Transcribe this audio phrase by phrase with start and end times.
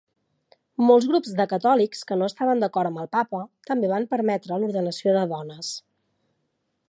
[0.85, 5.17] Molts grups de catòlics que no estaven d'acord amb el Papa també van permetre l'ordenació
[5.19, 5.73] de dones.